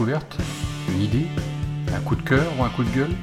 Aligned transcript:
Une 0.00 1.00
idée 1.00 1.26
Un 1.92 2.00
coup 2.00 2.14
de 2.14 2.22
cœur 2.22 2.46
ou 2.56 2.62
un 2.62 2.68
coup 2.68 2.84
de 2.84 2.90
gueule 2.90 3.14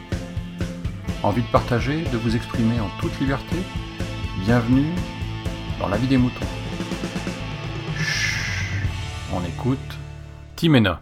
Envie 1.24 1.42
de 1.42 1.48
partager, 1.48 2.04
de 2.12 2.18
vous 2.18 2.36
exprimer 2.36 2.82
en 2.82 2.90
toute 3.00 3.18
liberté 3.22 3.56
Bienvenue 4.44 4.92
dans 5.80 5.88
la 5.88 5.96
vie 5.96 6.08
des 6.08 6.18
moutons. 6.18 6.46
On 9.34 9.42
écoute 9.46 9.80
Timena. 10.58 11.02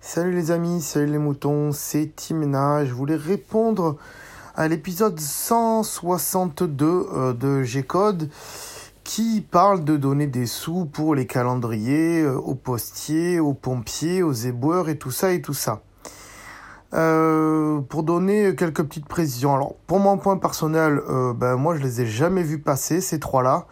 Salut 0.00 0.32
les 0.32 0.50
amis, 0.50 0.80
salut 0.82 1.12
les 1.12 1.18
moutons, 1.18 1.70
c'est 1.70 2.16
Timena. 2.16 2.84
Je 2.84 2.92
voulais 2.92 3.16
répondre 3.16 3.96
à 4.56 4.66
l'épisode 4.66 5.20
162 5.20 6.86
euh, 6.86 7.32
de 7.32 7.62
G-Code 7.62 8.28
qui 9.04 9.46
parle 9.48 9.84
de 9.84 9.96
donner 9.96 10.26
des 10.26 10.46
sous 10.46 10.84
pour 10.84 11.14
les 11.14 11.26
calendriers 11.26 12.22
euh, 12.22 12.36
aux 12.36 12.54
postiers, 12.54 13.40
aux 13.40 13.54
pompiers, 13.54 14.22
aux 14.22 14.32
éboueurs 14.32 14.88
et 14.88 14.98
tout 14.98 15.10
ça 15.10 15.32
et 15.32 15.40
tout 15.40 15.54
ça. 15.54 15.82
Euh, 16.92 17.80
pour 17.82 18.02
donner 18.02 18.54
quelques 18.56 18.82
petites 18.82 19.06
précisions. 19.06 19.54
Alors, 19.54 19.74
pour 19.86 20.00
mon 20.00 20.18
point 20.18 20.36
personnel, 20.36 21.00
euh, 21.08 21.32
ben, 21.32 21.56
moi, 21.56 21.76
je 21.76 21.82
les 21.82 22.02
ai 22.02 22.06
jamais 22.06 22.42
vus 22.42 22.58
passer, 22.58 23.00
ces 23.00 23.20
trois-là. 23.20 23.66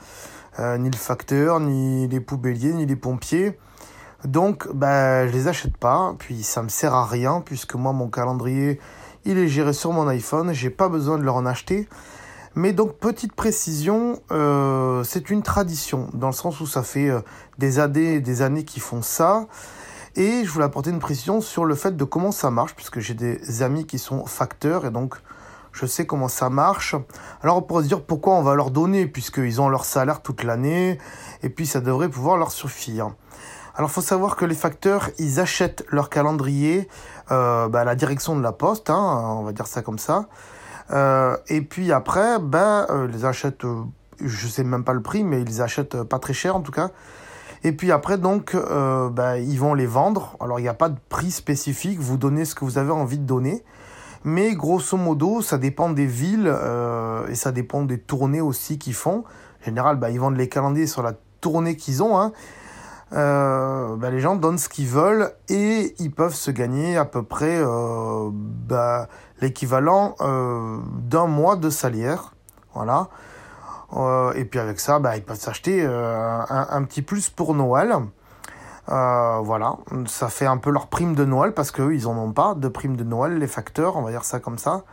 ni 0.79 0.91
le 0.91 0.97
facteur, 0.97 1.61
ni 1.61 2.09
les 2.09 2.21
poubelliers, 2.21 2.73
ni 2.73 2.87
les 2.87 2.97
pompiers. 2.97 3.59
Donc, 4.25 4.69
ben, 4.75 5.29
je 5.29 5.33
les 5.33 5.47
achète 5.49 5.77
pas. 5.77 6.15
Puis, 6.19 6.43
ça 6.43 6.63
me 6.63 6.69
sert 6.69 6.95
à 6.95 7.07
rien, 7.07 7.41
puisque 7.45 7.75
moi, 7.75 7.93
mon 7.93 8.09
calendrier, 8.09 8.81
il 9.25 9.39
est 9.39 9.49
géré 9.49 9.73
sur 9.73 9.93
mon 9.93 10.09
iPhone. 10.09 10.53
J'ai 10.53 10.71
pas 10.71 10.89
besoin 10.89 11.19
de 11.19 11.23
leur 11.23 11.37
en 11.37 11.47
acheter. 11.47 11.89
Mais 12.55 12.73
donc, 12.73 12.95
petite 12.99 13.35
précision, 13.35 14.21
euh, 14.31 15.05
c'est 15.05 15.31
une 15.31 15.43
tradition, 15.43 16.09
dans 16.15 16.29
le 16.29 16.33
sens 16.33 16.61
où 16.61 16.67
ça 16.67 16.83
fait 16.83 17.09
euh, 17.09 17.21
des 17.59 17.79
années 17.79 18.15
et 18.15 18.21
des 18.21 18.43
années 18.43 18.65
qu'ils 18.65 18.83
font 18.83 19.03
ça. 19.03 19.47
Et 20.17 20.45
je 20.45 20.51
voulais 20.51 20.65
apporter 20.65 20.91
une 20.91 20.99
précision 20.99 21.41
sur 21.41 21.65
le 21.65 21.75
fait 21.75 21.97
de 21.97 22.05
comment 22.05 22.33
ça 22.33 22.51
marche, 22.51 22.75
puisque 22.75 22.99
j'ai 22.99 23.15
des 23.15 23.63
amis 23.63 23.87
qui 23.87 23.99
sont 23.99 24.27
facteurs, 24.27 24.87
et 24.87 24.91
donc 24.91 25.15
je 25.73 25.87
sais 25.87 26.07
comment 26.07 26.29
ça 26.29 26.51
marche. 26.51 26.97
Alors 27.43 27.57
on 27.59 27.63
pourrait 27.63 27.85
se 27.85 27.89
dire 27.89 28.03
pourquoi 28.03 28.35
on 28.35 28.43
va 28.43 28.55
leur 28.55 28.71
donner, 28.71 29.07
puisqu'ils 29.07 29.61
ont 29.61 29.69
leur 29.69 29.85
salaire 29.85 30.23
toute 30.23 30.43
l'année, 30.43 30.99
et 31.43 31.49
puis 31.51 31.67
ça 31.67 31.81
devrait 31.81 32.09
pouvoir 32.09 32.37
leur 32.37 32.51
suffire. 32.51 33.13
Alors 33.77 33.93
faut 33.93 34.01
savoir 34.01 34.35
que 34.35 34.45
les 34.45 34.57
facteurs, 34.57 35.11
ils 35.19 35.39
achètent 35.39 35.85
leur 35.91 36.11
calendrier 36.11 36.89
euh, 37.31 37.69
bah, 37.69 37.83
à 37.83 37.85
la 37.85 37.95
direction 37.95 38.35
de 38.35 38.43
la 38.43 38.51
poste, 38.51 38.91
hein, 38.91 39.37
on 39.39 39.45
va 39.45 39.53
dire 39.53 39.69
ça 39.69 39.83
comme 39.83 40.01
ça. 40.01 40.27
Euh, 40.91 41.37
et 41.49 41.61
puis 41.61 41.93
après, 41.93 42.39
ben, 42.39 42.87
euh, 42.91 43.09
ils 43.13 43.27
achètent, 43.27 43.65
euh, 43.65 43.83
je 44.25 44.49
sais 44.49 44.65
même 44.65 44.85
pas 44.85 44.95
le 44.95 45.03
prix, 45.03 45.25
mais 45.25 45.43
ils 45.43 45.63
achètent 45.63 46.03
pas 46.03 46.19
très 46.19 46.33
cher 46.33 46.57
en 46.57 46.61
tout 46.61 46.73
cas. 46.73 46.91
Et 47.65 47.73
puis 47.73 47.91
après, 47.91 48.19
donc, 48.19 48.55
euh, 48.55 49.11
ben, 49.11 49.37
ils 49.37 49.59
vont 49.59 49.75
les 49.75 49.87
vendre. 49.87 50.37
Alors, 50.41 50.61
il 50.61 50.63
n'y 50.63 50.69
a 50.69 50.75
pas 50.75 50.89
de 50.89 50.99
prix 51.09 51.31
spécifique, 51.31 51.99
vous 51.99 52.17
donnez 52.17 52.45
ce 52.45 52.55
que 52.55 52.65
vous 52.65 52.79
avez 52.79 52.93
envie 52.93 53.19
de 53.19 53.27
donner. 53.27 53.65
Mais 54.25 54.55
grosso 54.55 54.97
modo, 54.97 55.43
ça 55.43 55.59
dépend 55.59 55.91
des 55.91 56.07
villes 56.07 56.53
et 57.29 57.35
ça 57.37 57.53
dépend 57.53 57.83
des 57.83 57.99
tournées 57.99 58.41
aussi 58.41 58.77
qu'ils 58.77 58.95
font. 58.95 59.25
En 59.61 59.65
général, 59.65 59.97
ben, 59.97 60.09
ils 60.09 60.19
vendent 60.19 60.37
les 60.37 60.49
calendriers 60.49 60.89
sur 60.89 61.03
la 61.03 61.13
tournée 61.41 61.77
qu'ils 61.77 62.03
ont. 62.03 62.19
Hein. 62.19 62.33
Ben, 63.13 64.11
les 64.11 64.19
gens 64.19 64.35
donnent 64.35 64.59
ce 64.59 64.69
qu'ils 64.69 64.89
veulent 64.89 65.31
et 65.49 65.95
ils 66.01 66.11
peuvent 66.11 66.35
se 66.35 66.51
gagner 66.51 66.97
à 66.97 67.05
peu 67.05 67.23
près 67.23 67.63
ben, 67.63 69.07
l'équivalent 69.41 70.15
euh, 70.21 70.79
d'un 70.93 71.27
mois 71.27 71.57
de 71.57 71.71
salaire. 71.71 72.35
Voilà. 72.75 73.09
Euh, 73.95 74.33
et 74.35 74.45
puis 74.45 74.61
avec 74.61 74.81
ça, 74.81 74.99
bah, 74.99 75.17
ils 75.17 75.25
peuvent 75.25 75.39
s'acheter 75.39 75.83
euh, 75.83 76.41
un, 76.49 76.83
petit 76.85 77.03
plus 77.03 77.31
pour 77.31 77.55
Noël. 77.55 77.95
Voilà, 78.87 79.77
ça 80.07 80.29
fait 80.29 80.47
un 80.47 80.57
peu 80.57 80.71
leur 80.71 80.87
prime 80.87 81.15
de 81.15 81.25
Noël 81.25 81.53
parce 81.53 81.71
qu'eux, 81.71 81.95
ils 81.95 82.07
en 82.07 82.17
ont 82.17 82.33
pas 82.33 82.55
de 82.55 82.69
prime 82.69 82.97
de 82.97 83.05
Noël, 83.05 83.39
les 83.39 83.47
facteurs, 83.47 83.97
on 83.97 84.03
va 84.03 84.11
dire 84.11 84.25
ça 84.25 84.41
comme 84.41 84.59
ça. 84.59 84.85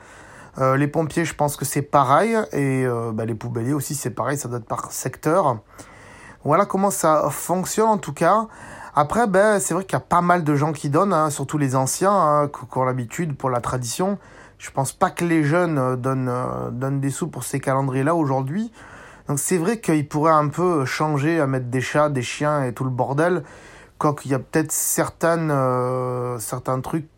Les 0.58 0.88
pompiers, 0.88 1.26
je 1.26 1.34
pense 1.34 1.56
que 1.56 1.66
c'est 1.66 1.82
pareil. 1.82 2.38
Et 2.52 2.86
bah, 3.14 3.24
les 3.24 3.36
poubelliers 3.36 3.74
aussi, 3.74 3.96
c'est 3.96 4.10
pareil, 4.10 4.38
ça 4.38 4.50
doit 4.50 4.58
être 4.58 4.68
par 4.68 4.92
secteur. 4.92 5.60
Voilà 6.44 6.66
comment 6.66 6.92
ça 6.92 7.30
fonctionne 7.32 7.88
en 7.88 7.98
tout 7.98 8.14
cas. 8.14 8.48
Après, 8.98 9.28
ben, 9.28 9.60
c'est 9.60 9.74
vrai 9.74 9.84
qu'il 9.84 9.92
y 9.92 9.98
a 9.98 10.00
pas 10.00 10.22
mal 10.22 10.46
de 10.46 10.56
gens 10.56 10.72
qui 10.72 10.90
donnent, 10.90 11.12
hein, 11.12 11.30
surtout 11.30 11.58
les 11.58 11.76
anciens, 11.76 12.14
hein, 12.14 12.48
qui 12.48 12.78
ont 12.78 12.86
l'habitude 12.86 13.36
pour 13.36 13.50
la 13.50 13.60
tradition. 13.60 14.18
Je 14.58 14.72
pense 14.72 14.94
pas 14.94 15.10
que 15.10 15.26
les 15.26 15.44
jeunes 15.44 15.78
euh, 15.78 15.96
donnent, 15.98 16.30
euh, 16.30 16.70
donnent 16.72 17.02
des 17.02 17.10
sous 17.10 17.28
pour 17.28 17.44
ces 17.44 17.60
calendriers-là 17.60 18.16
aujourd'hui. 18.16 18.72
Donc 19.28 19.40
c'est 19.40 19.58
vrai 19.58 19.82
qu'ils 19.82 20.08
pourraient 20.08 20.32
un 20.32 20.48
peu 20.48 20.86
changer 20.86 21.42
à 21.42 21.48
mettre 21.48 21.66
des 21.66 21.82
chats, 21.82 22.08
des 22.08 22.22
chiens 22.22 22.64
et 22.64 22.74
tout 22.74 22.86
le 22.86 22.90
bordel. 22.90 23.44
Quoiqu'il 23.98 24.32
y 24.32 24.34
a 24.34 24.40
peut-être 24.40 24.72
certaines, 24.72 25.52
euh, 25.52 26.40
certains 26.40 26.80
trucs 26.80 27.10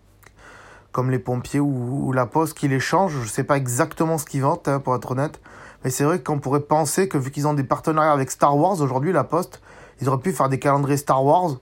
comme 0.92 1.12
les 1.12 1.20
pompiers 1.20 1.60
ou, 1.60 2.08
ou, 2.08 2.12
la 2.12 2.26
poste 2.26 2.58
qui 2.58 2.68
les 2.68 2.80
changent. 2.80 3.22
Je 3.22 3.30
sais 3.30 3.44
pas 3.44 3.56
exactement 3.56 4.18
ce 4.18 4.26
qu'ils 4.26 4.42
vendent, 4.42 4.62
hein, 4.66 4.80
pour 4.80 4.96
être 4.96 5.12
honnête. 5.12 5.40
Mais 5.84 5.92
c'est 5.92 6.06
vrai 6.06 6.24
qu'on 6.24 6.40
pourrait 6.40 6.62
penser 6.62 7.08
que 7.08 7.20
vu 7.20 7.30
qu'ils 7.30 7.48
ont 7.48 7.54
des 7.54 7.64
partenariats 7.64 8.14
avec 8.14 8.32
Star 8.32 8.58
Wars 8.58 8.82
aujourd'hui, 8.82 9.12
la 9.12 9.24
poste, 9.24 9.62
ils 10.02 10.10
auraient 10.10 10.18
pu 10.18 10.32
faire 10.32 10.50
des 10.50 10.58
calendriers 10.58 10.98
Star 10.98 11.24
Wars. 11.24 11.58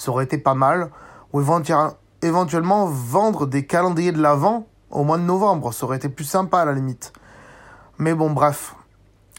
Ça 0.00 0.10
aurait 0.12 0.24
été 0.24 0.38
pas 0.38 0.54
mal. 0.54 0.90
Ou 1.34 1.42
éventuellement 2.22 2.86
vendre 2.86 3.46
des 3.46 3.66
calendriers 3.66 4.12
de 4.12 4.22
l'avant 4.22 4.66
au 4.90 5.04
mois 5.04 5.18
de 5.18 5.24
novembre. 5.24 5.74
Ça 5.74 5.84
aurait 5.84 5.98
été 5.98 6.08
plus 6.08 6.24
sympa 6.24 6.60
à 6.60 6.64
la 6.64 6.72
limite. 6.72 7.12
Mais 7.98 8.14
bon, 8.14 8.30
bref. 8.30 8.74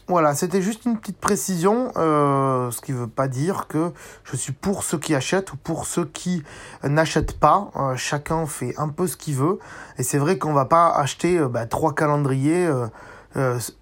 Voilà, 0.06 0.36
c'était 0.36 0.62
juste 0.62 0.84
une 0.84 0.98
petite 0.98 1.18
précision, 1.18 1.90
euh, 1.96 2.70
ce 2.70 2.80
qui 2.80 2.92
ne 2.92 2.98
veut 2.98 3.08
pas 3.08 3.26
dire 3.26 3.66
que 3.66 3.92
je 4.22 4.36
suis 4.36 4.52
pour 4.52 4.84
ceux 4.84 4.98
qui 4.98 5.16
achètent 5.16 5.52
ou 5.52 5.56
pour 5.56 5.84
ceux 5.84 6.04
qui 6.04 6.44
n'achètent 6.84 7.40
pas. 7.40 7.70
Euh, 7.74 7.96
chacun 7.96 8.46
fait 8.46 8.74
un 8.78 8.88
peu 8.88 9.08
ce 9.08 9.16
qu'il 9.16 9.34
veut. 9.34 9.58
Et 9.98 10.04
c'est 10.04 10.18
vrai 10.18 10.38
qu'on 10.38 10.52
va 10.52 10.66
pas 10.66 10.90
acheter 10.90 11.38
euh, 11.38 11.48
bah, 11.48 11.66
trois 11.66 11.92
calendriers, 11.92 12.70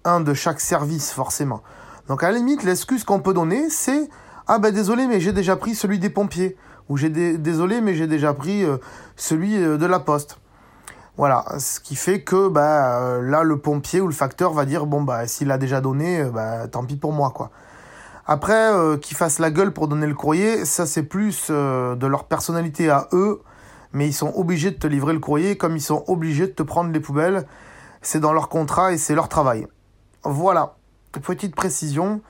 un 0.03 0.19
de 0.19 0.33
chaque 0.33 0.61
service 0.61 1.11
forcément. 1.11 1.61
Donc 2.07 2.23
à 2.23 2.31
la 2.31 2.37
limite, 2.37 2.63
l'excuse 2.63 3.03
qu'on 3.03 3.19
peut 3.19 3.35
donner, 3.35 3.69
c'est 3.69 4.09
ah 4.47 4.59
ben 4.59 4.73
désolé, 4.73 5.07
mais 5.07 5.19
j'ai 5.19 5.31
déjà 5.31 5.55
pris 5.55 5.75
celui 5.75 5.99
des 5.99 6.09
pompiers 6.09 6.57
ou 6.89 6.97
j'ai 6.97 7.09
désolé, 7.09 7.81
mais 7.81 7.95
j'ai 7.95 8.07
déjà 8.07 8.33
pris 8.33 8.63
euh, 8.63 8.77
celui 9.15 9.57
de 9.57 9.85
la 9.85 9.99
poste. 9.99 10.37
Voilà, 11.17 11.45
ce 11.59 11.79
qui 11.79 11.95
fait 11.95 12.21
que 12.21 12.47
bah, 12.47 12.99
euh, 13.01 13.21
là, 13.21 13.43
le 13.43 13.57
pompier 13.57 14.01
ou 14.01 14.07
le 14.07 14.13
facteur 14.13 14.53
va 14.53 14.65
dire 14.65 14.85
bon, 14.85 15.01
bah, 15.01 15.27
s'il 15.27 15.51
a 15.51 15.57
déjà 15.57 15.81
donné, 15.81 16.21
euh, 16.21 16.31
bah, 16.31 16.67
tant 16.67 16.85
pis 16.85 16.95
pour 16.95 17.11
moi. 17.11 17.31
quoi. 17.31 17.51
Après, 18.25 18.73
euh, 18.73 18.97
qu'ils 18.97 19.17
fassent 19.17 19.39
la 19.39 19.51
gueule 19.51 19.73
pour 19.73 19.87
donner 19.87 20.07
le 20.07 20.15
courrier, 20.15 20.63
ça 20.65 20.85
c'est 20.85 21.03
plus 21.03 21.47
euh, 21.49 21.95
de 21.95 22.07
leur 22.07 22.25
personnalité 22.25 22.89
à 22.89 23.07
eux, 23.11 23.41
mais 23.93 24.07
ils 24.07 24.13
sont 24.13 24.31
obligés 24.35 24.71
de 24.71 24.77
te 24.77 24.87
livrer 24.87 25.13
le 25.13 25.19
courrier 25.19 25.57
comme 25.57 25.75
ils 25.75 25.81
sont 25.81 26.03
obligés 26.07 26.47
de 26.47 26.53
te 26.53 26.63
prendre 26.63 26.91
les 26.91 26.99
poubelles. 26.99 27.45
C'est 28.01 28.19
dans 28.19 28.33
leur 28.33 28.47
contrat 28.49 28.93
et 28.93 28.97
c'est 28.97 29.13
leur 29.13 29.27
travail. 29.27 29.67
Voilà, 30.23 30.75
petite 31.11 31.55
précision. 31.55 32.21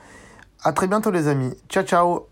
À 0.64 0.72
très 0.72 0.86
bientôt 0.86 1.10
les 1.10 1.28
amis. 1.28 1.54
Ciao 1.68 1.84
ciao 1.84 2.31